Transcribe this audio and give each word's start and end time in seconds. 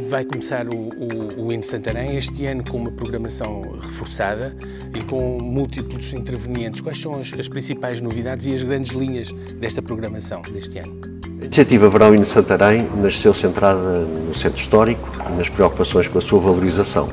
vai 0.00 0.24
começar 0.24 0.66
o, 0.68 0.76
o, 0.76 1.46
o 1.46 1.52
IN 1.52 1.62
Santarém 1.62 2.16
este 2.16 2.46
ano 2.46 2.62
com 2.64 2.76
uma 2.76 2.90
programação 2.90 3.62
reforçada 3.80 4.56
e 4.94 5.02
com 5.02 5.38
múltiplos 5.40 6.12
intervenientes. 6.12 6.80
Quais 6.80 7.00
são 7.00 7.18
as, 7.18 7.32
as 7.38 7.48
principais 7.48 8.00
novidades 8.00 8.46
e 8.46 8.54
as 8.54 8.62
grandes 8.62 8.92
linhas 8.92 9.32
desta 9.58 9.82
programação 9.82 10.42
deste 10.42 10.78
ano? 10.78 11.00
A 11.40 11.44
iniciativa 11.44 11.88
Verão 11.88 12.14
IN 12.14 12.24
Santarém 12.24 12.88
nasceu 12.96 13.34
centrada 13.34 14.00
no 14.00 14.34
centro 14.34 14.58
histórico 14.60 15.08
e 15.30 15.36
nas 15.36 15.48
preocupações 15.48 16.08
com 16.08 16.18
a 16.18 16.22
sua 16.22 16.40
valorização. 16.40 17.08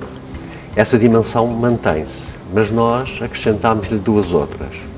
Essa 0.76 0.98
dimensão 0.98 1.48
mantém-se, 1.48 2.34
mas 2.54 2.72
nós 2.72 3.20
acrescentámos-lhe 3.22 4.00
duas 4.00 4.34
outras. 4.34 4.93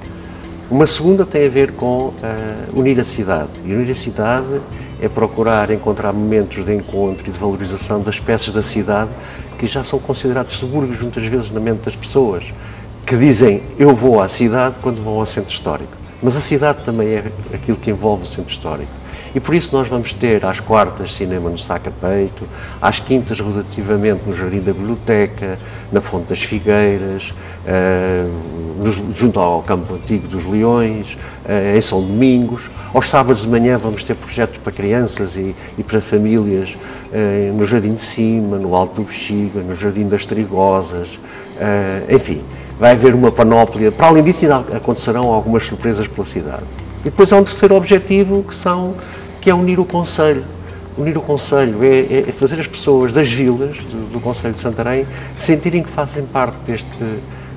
Uma 0.69 0.87
segunda 0.87 1.27
tem 1.27 1.45
a 1.45 1.49
ver 1.49 1.73
com 1.73 2.07
uh, 2.07 2.13
unir 2.73 2.99
a 2.99 3.03
cidade. 3.03 3.49
E 3.63 3.71
unir 3.71 3.91
a 3.91 3.95
cidade 3.95 4.59
é 4.99 5.07
procurar 5.07 5.69
encontrar 5.69 6.11
momentos 6.11 6.65
de 6.65 6.73
encontro 6.73 7.27
e 7.27 7.31
de 7.31 7.37
valorização 7.37 8.01
das 8.01 8.19
peças 8.19 8.51
da 8.51 8.63
cidade 8.63 9.11
que 9.59 9.67
já 9.67 9.83
são 9.83 9.99
considerados 9.99 10.55
subúrbios 10.55 11.01
muitas 11.01 11.23
vezes 11.23 11.51
na 11.51 11.59
mente 11.59 11.81
das 11.81 11.95
pessoas, 11.95 12.51
que 13.05 13.15
dizem 13.15 13.61
eu 13.77 13.93
vou 13.93 14.19
à 14.19 14.27
cidade 14.27 14.79
quando 14.81 15.03
vão 15.03 15.19
ao 15.19 15.25
centro 15.27 15.53
histórico. 15.53 15.91
Mas 16.21 16.35
a 16.35 16.41
cidade 16.41 16.83
também 16.83 17.09
é 17.09 17.31
aquilo 17.53 17.77
que 17.77 17.91
envolve 17.91 18.23
o 18.23 18.25
centro 18.25 18.51
histórico. 18.51 18.91
E 19.35 19.39
por 19.41 19.53
isso 19.53 19.75
nós 19.75 19.89
vamos 19.89 20.13
ter 20.13 20.45
às 20.45 20.61
quartas 20.61 21.13
cinema 21.13 21.49
no 21.49 21.59
Saca 21.59 21.91
Peito, 21.91 22.47
às 22.81 23.01
quintas 23.01 23.37
rotativamente 23.37 24.21
no 24.25 24.33
Jardim 24.33 24.61
da 24.61 24.71
Biblioteca, 24.71 25.59
na 25.91 25.99
Fonte 25.99 26.29
das 26.29 26.41
Figueiras, 26.41 27.33
uh, 27.67 29.11
junto 29.13 29.37
ao 29.37 29.61
Campo 29.61 29.95
Antigo 29.95 30.25
dos 30.29 30.45
Leões, 30.45 31.17
uh, 31.45 31.77
em 31.77 31.81
São 31.81 31.99
Domingos. 32.01 32.69
Aos 32.93 33.09
sábados 33.09 33.41
de 33.41 33.49
manhã 33.49 33.77
vamos 33.77 34.05
ter 34.05 34.15
projetos 34.15 34.57
para 34.57 34.71
crianças 34.71 35.35
e, 35.35 35.53
e 35.77 35.83
para 35.83 35.99
famílias 35.99 36.77
uh, 37.11 37.53
no 37.53 37.65
Jardim 37.65 37.93
de 37.93 38.01
Cima, 38.01 38.57
no 38.57 38.73
Alto 38.73 39.01
do 39.01 39.03
Bexiga, 39.03 39.59
no 39.59 39.75
Jardim 39.75 40.07
das 40.07 40.25
Trigosas, 40.25 41.19
enfim. 42.09 42.41
Vai 42.79 42.91
haver 42.91 43.15
uma 43.15 43.31
panóplia. 43.31 43.91
Para 43.91 44.07
além 44.07 44.23
disso, 44.23 44.45
acontecerão 44.73 45.27
algumas 45.27 45.63
surpresas 45.63 46.07
pela 46.07 46.25
cidade. 46.25 46.63
E 47.01 47.05
depois 47.05 47.31
há 47.31 47.37
um 47.37 47.43
terceiro 47.43 47.75
objetivo 47.75 48.43
que 48.43 48.53
são 48.53 48.95
que 49.45 49.49
é 49.51 49.53
unir 49.53 49.79
o 49.79 49.85
Conselho. 49.85 50.43
Unir 50.97 51.15
o 51.15 51.21
Conselho 51.21 51.77
é, 51.83 52.23
é 52.27 52.31
fazer 52.31 52.59
as 52.59 52.65
pessoas 52.65 53.13
das 53.13 53.31
vilas 53.31 53.77
do, 53.83 54.13
do 54.13 54.19
Conselho 54.19 54.53
de 54.55 54.59
Santarém 54.59 55.05
sentirem 55.37 55.83
que 55.83 55.89
fazem 55.91 56.25
parte 56.25 56.57
deste 56.65 56.89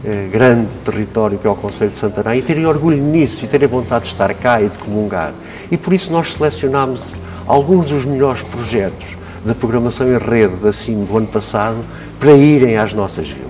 eh, 0.05 0.28
grande 0.31 0.69
território 0.84 1.39
que 1.39 1.47
é 1.47 1.50
o 1.50 1.55
Conselho 1.55 1.89
de 1.89 1.97
Santarém 1.97 2.41
e 2.41 2.42
terem 2.42 2.66
orgulho 2.66 3.03
nisso 3.03 3.42
e 3.42 3.48
terem 3.48 3.66
vontade 3.66 4.03
de 4.03 4.09
estar 4.09 4.34
cá 4.34 4.61
e 4.61 4.69
de 4.69 4.77
comungar. 4.77 5.33
E 5.70 5.78
por 5.78 5.94
isso 5.94 6.12
nós 6.12 6.34
selecionámos 6.34 7.00
alguns 7.47 7.89
dos 7.89 8.05
melhores 8.05 8.42
projetos 8.42 9.16
da 9.42 9.55
programação 9.55 10.12
em 10.12 10.19
rede 10.19 10.56
da 10.56 10.72
CIM 10.72 11.03
do 11.05 11.16
ano 11.16 11.28
passado 11.28 11.78
para 12.20 12.33
irem 12.33 12.77
às 12.77 12.92
nossas 12.92 13.28
vilas 13.28 13.48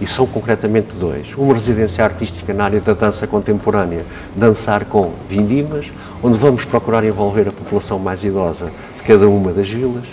e 0.00 0.06
são 0.06 0.24
concretamente 0.24 0.94
dois. 0.94 1.32
Uma 1.36 1.54
residência 1.54 2.04
artística 2.04 2.54
na 2.54 2.64
área 2.64 2.80
da 2.80 2.92
dança 2.92 3.26
contemporânea, 3.26 4.04
dançar 4.36 4.84
com 4.84 5.12
vindimas, 5.28 5.90
onde 6.22 6.38
vamos 6.38 6.64
procurar 6.64 7.04
envolver 7.04 7.48
a 7.48 7.52
população 7.52 7.98
mais 7.98 8.24
idosa 8.24 8.70
de 8.94 9.02
cada 9.02 9.28
uma 9.28 9.52
das 9.52 9.68
vilas, 9.68 10.04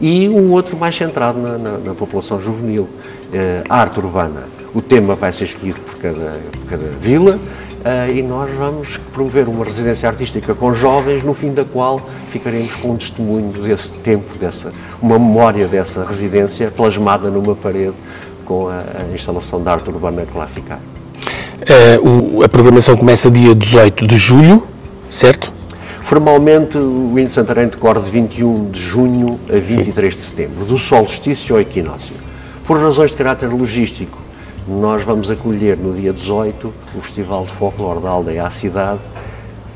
e 0.00 0.28
um 0.28 0.50
outro 0.50 0.76
mais 0.76 0.96
centrado 0.96 1.38
na, 1.38 1.58
na, 1.58 1.78
na 1.78 1.94
população 1.94 2.40
juvenil, 2.40 2.88
eh, 3.32 3.62
arte 3.68 4.00
urbana. 4.00 4.48
O 4.74 4.82
tema 4.82 5.14
vai 5.14 5.32
ser 5.32 5.44
escolhido 5.44 5.78
por 5.80 5.96
cada, 5.98 6.40
por 6.50 6.66
cada 6.66 6.88
vila, 6.98 7.38
Uh, 7.82 8.16
e 8.16 8.22
nós 8.22 8.48
vamos 8.56 8.96
promover 9.12 9.48
uma 9.48 9.64
residência 9.64 10.08
artística 10.08 10.54
com 10.54 10.72
jovens, 10.72 11.24
no 11.24 11.34
fim 11.34 11.52
da 11.52 11.64
qual 11.64 12.00
ficaremos 12.28 12.76
com 12.76 12.92
um 12.92 12.96
testemunho 12.96 13.50
desse 13.60 13.90
tempo, 13.90 14.38
dessa, 14.38 14.72
uma 15.00 15.18
memória 15.18 15.66
dessa 15.66 16.04
residência 16.04 16.70
plasmada 16.70 17.28
numa 17.28 17.56
parede 17.56 17.94
com 18.44 18.68
a, 18.68 18.84
a 19.00 19.12
instalação 19.12 19.60
da 19.60 19.72
arte 19.72 19.90
urbana 19.90 20.24
que 20.24 20.38
lá 20.38 20.46
ficar. 20.46 20.78
Uh, 21.98 22.38
o, 22.38 22.44
a 22.44 22.48
programação 22.48 22.96
começa 22.96 23.28
dia 23.28 23.52
18 23.52 24.06
de 24.06 24.16
julho, 24.16 24.62
certo? 25.12 25.52
Formalmente, 26.02 26.78
o 26.78 27.16
IN 27.18 27.28
Santarém 27.28 27.68
decorre 27.68 28.00
de 28.00 28.10
21 28.10 28.70
de 28.70 28.80
junho 28.80 29.38
a 29.48 29.58
23 29.58 30.12
Sim. 30.14 30.20
de 30.20 30.26
setembro, 30.26 30.64
do 30.64 30.78
solstício 30.78 31.54
ao 31.54 31.60
equinócio. 31.60 32.14
Por 32.64 32.80
razões 32.80 33.12
de 33.12 33.16
caráter 33.16 33.48
logístico, 33.48 34.18
nós 34.66 35.04
vamos 35.04 35.30
acolher 35.30 35.76
no 35.76 35.92
dia 35.92 36.12
18 36.12 36.72
o 36.96 37.00
Festival 37.00 37.44
de 37.44 37.52
Folclore 37.52 38.00
da 38.00 38.08
Aldeia 38.08 38.46
à 38.46 38.50
Cidade, 38.50 39.00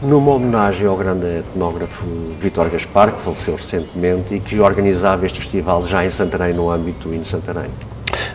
numa 0.03 0.33
homenagem 0.33 0.87
ao 0.87 0.97
grande 0.97 1.27
etnógrafo 1.27 2.07
Vítor 2.41 2.69
Gaspar, 2.69 3.13
que 3.13 3.21
faleceu 3.21 3.55
recentemente 3.55 4.35
e 4.35 4.41
que 4.41 4.59
organizava 4.61 5.27
este 5.27 5.39
festival 5.39 5.87
já 5.87 6.05
em 6.05 6.11
Santarém, 6.11 6.55
no 6.55 6.71
âmbito 6.71 7.09
do 7.09 7.15
IN 7.15 7.25
Santarém. 7.25 7.71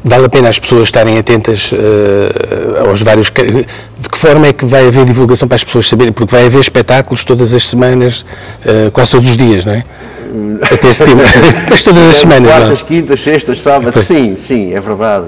Vale 0.03 0.25
a 0.25 0.29
pena 0.29 0.49
as 0.49 0.57
pessoas 0.57 0.83
estarem 0.83 1.17
atentas 1.19 1.71
uh, 1.71 2.87
aos 2.87 3.01
vários. 3.01 3.27
De 3.27 4.09
que 4.09 4.17
forma 4.17 4.47
é 4.47 4.53
que 4.53 4.65
vai 4.65 4.87
haver 4.87 5.05
divulgação 5.05 5.47
para 5.47 5.55
as 5.55 5.63
pessoas 5.63 5.87
saberem? 5.87 6.11
Porque 6.11 6.33
vai 6.33 6.47
haver 6.47 6.59
espetáculos 6.59 7.23
todas 7.23 7.53
as 7.53 7.67
semanas, 7.67 8.25
uh, 8.65 8.89
quase 8.91 9.11
todos 9.11 9.29
os 9.29 9.37
dias, 9.37 9.63
não 9.63 9.73
é? 9.73 9.83
Até 10.73 10.89
esse 10.89 11.03
tema. 11.05 11.21
Mas 11.69 11.83
todas 11.83 12.09
as 12.09 12.17
semanas. 12.17 12.49
É? 12.49 12.57
Quartas, 12.57 12.83
quintas, 12.83 13.21
sextas, 13.21 13.61
sábados. 13.61 14.03
Sim, 14.03 14.35
sim, 14.35 14.73
é 14.73 14.79
verdade. 14.79 15.27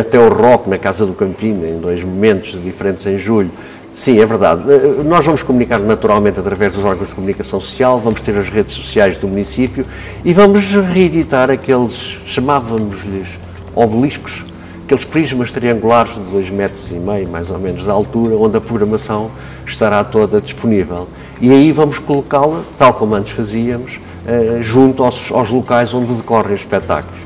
Até 0.00 0.18
o 0.18 0.28
rock 0.32 0.70
na 0.70 0.78
Casa 0.78 1.04
do 1.04 1.12
Campino, 1.12 1.66
em 1.66 1.78
dois 1.78 2.02
momentos 2.02 2.58
diferentes 2.62 3.04
em 3.06 3.18
julho. 3.18 3.50
Sim, 3.92 4.20
é 4.20 4.26
verdade. 4.26 4.64
Eh, 4.68 5.04
nós 5.04 5.24
vamos 5.24 5.44
comunicar 5.44 5.78
naturalmente 5.78 6.40
através 6.40 6.74
dos 6.74 6.84
órgãos 6.84 7.10
de 7.10 7.14
comunicação 7.14 7.60
social, 7.60 8.00
vamos 8.00 8.20
ter 8.20 8.36
as 8.36 8.48
redes 8.48 8.74
sociais 8.74 9.16
do 9.16 9.28
município 9.28 9.86
e 10.24 10.32
vamos 10.32 10.74
reeditar 10.74 11.48
aqueles, 11.48 12.18
chamávamos-lhes 12.26 13.38
obeliscos, 13.74 14.44
aqueles 14.84 15.04
prismas 15.04 15.50
triangulares 15.50 16.14
de 16.14 16.20
2 16.20 16.50
metros 16.50 16.90
e 16.90 16.94
meio, 16.94 17.28
mais 17.28 17.50
ou 17.50 17.58
menos, 17.58 17.84
de 17.84 17.90
altura, 17.90 18.36
onde 18.36 18.56
a 18.56 18.60
programação 18.60 19.30
estará 19.66 20.04
toda 20.04 20.40
disponível. 20.40 21.08
E 21.40 21.50
aí 21.50 21.72
vamos 21.72 21.98
colocá-la, 21.98 22.62
tal 22.76 22.94
como 22.94 23.14
antes 23.14 23.32
fazíamos, 23.32 23.98
eh, 24.26 24.58
junto 24.60 25.02
aos, 25.02 25.30
aos 25.32 25.50
locais 25.50 25.92
onde 25.94 26.12
decorrem 26.14 26.54
os 26.54 26.60
espetáculos. 26.60 27.18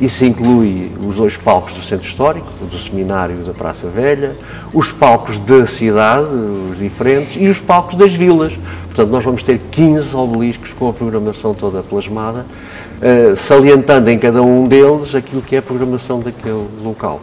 Isso 0.00 0.24
inclui 0.24 0.90
os 1.06 1.16
dois 1.16 1.36
palcos 1.36 1.74
do 1.74 1.82
Centro 1.82 2.06
Histórico, 2.06 2.48
do 2.60 2.78
Seminário 2.78 3.36
da 3.44 3.52
Praça 3.52 3.86
Velha, 3.86 4.34
os 4.72 4.92
palcos 4.92 5.38
da 5.38 5.66
cidade, 5.66 6.28
os 6.70 6.78
diferentes, 6.78 7.36
e 7.36 7.46
os 7.48 7.60
palcos 7.60 7.96
das 7.96 8.14
vilas. 8.14 8.58
Portanto, 8.84 9.10
nós 9.10 9.22
vamos 9.22 9.42
ter 9.42 9.60
15 9.70 10.16
obeliscos 10.16 10.72
com 10.72 10.88
a 10.88 10.92
programação 10.92 11.52
toda 11.52 11.82
plasmada, 11.82 12.46
uh, 13.00 13.36
salientando 13.36 14.10
em 14.10 14.18
cada 14.18 14.42
um 14.42 14.66
deles 14.66 15.14
aquilo 15.14 15.42
que 15.42 15.54
é 15.54 15.58
a 15.58 15.62
programação 15.62 16.20
daquele 16.20 16.66
local 16.82 17.20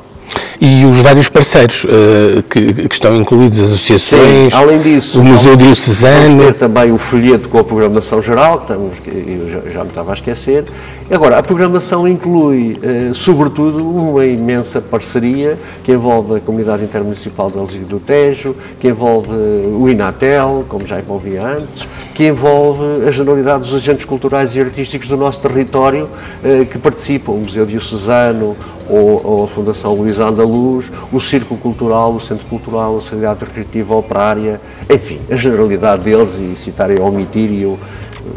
e 0.60 0.86
os 0.86 0.98
vários 1.00 1.30
parceiros 1.30 1.84
uh, 1.84 2.42
que, 2.50 2.74
que, 2.74 2.94
estão 2.96 3.16
incluídos, 3.16 3.60
as 3.60 3.66
associações, 3.68 4.52
Sim, 4.52 4.58
além 4.58 4.82
disso, 4.82 5.20
o 5.20 5.24
Museu 5.24 5.56
Diocesano. 5.56 6.30
Vamos 6.30 6.46
ter 6.46 6.54
também 6.56 6.92
o 6.92 6.98
folheto 6.98 7.48
com 7.48 7.60
a 7.60 7.64
programação 7.64 8.22
geral, 8.22 8.58
que 8.58 8.64
estamos, 8.64 8.94
eu 9.06 9.50
já, 9.50 9.60
já 9.70 9.84
me 9.84 9.90
estava 9.90 10.12
a 10.12 10.14
esquecer. 10.16 10.66
Agora, 11.12 11.38
a 11.38 11.44
programação 11.44 12.08
inclui, 12.08 12.80
uh, 12.82 13.14
sobretudo, 13.14 13.88
uma 13.88 14.26
imensa 14.26 14.82
parceria 14.82 15.58
que 15.84 15.92
envolve 15.92 16.38
a 16.38 16.40
Comunidade 16.40 16.84
Intermunicipal 16.84 17.52
de 17.52 17.58
Alzira 17.58 17.86
do 17.86 18.00
Tejo, 18.00 18.56
que 18.80 18.88
envolve 18.88 19.30
uh, 19.30 19.78
o 19.80 19.88
Inatel, 19.88 20.66
como 20.68 20.88
já 20.88 20.98
envolvia 21.00 21.44
antes, 21.46 21.88
que 22.16 22.26
envolve 22.28 23.08
a 23.08 23.12
generalidade 23.12 23.60
dos 23.60 23.76
agentes 23.76 24.06
culturais 24.06 24.56
e 24.56 24.60
artísticos 24.60 25.08
do 25.08 25.16
nosso 25.16 25.40
território 25.40 26.10
que 26.72 26.78
participam, 26.80 27.34
o 27.34 27.38
Museu 27.38 27.66
Diocesano, 27.66 28.56
ou, 28.90 29.22
ou 29.24 29.44
a 29.44 29.48
Fundação 29.48 29.94
Luís 29.94 30.20
Andaluz, 30.20 30.47
o 30.48 31.20
Círculo 31.20 31.60
Cultural, 31.60 32.14
o 32.14 32.20
Centro 32.20 32.46
Cultural, 32.48 32.98
a 32.98 33.02
Sociedade 33.02 33.44
Recreativa 33.46 33.96
Operária, 33.96 34.62
enfim, 34.90 35.20
a 35.30 35.36
generalidade 35.36 36.04
deles, 36.04 36.40
e 36.40 36.56
citar 36.56 36.90
e 36.92 37.00
omitir, 37.00 37.52
e 37.52 37.64
eu 37.64 37.80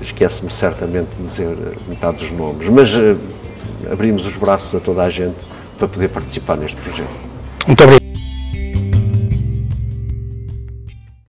esqueço-me 0.00 0.50
certamente 0.50 1.08
de 1.17 1.23
dizer 1.23 1.56
metade 1.88 2.19
dos 2.19 2.31
nomes, 2.32 2.69
mas 2.69 2.94
uh, 2.94 3.19
abrimos 3.90 4.26
os 4.26 4.37
braços 4.37 4.75
a 4.75 4.81
toda 4.81 5.02
a 5.02 5.11
gente 5.11 5.37
para 5.79 5.88
poder 5.88 6.08
participar 6.08 6.56
neste 6.56 6.76
projeto. 6.76 7.08
Muito 7.67 7.82
obrigado. 7.82 8.10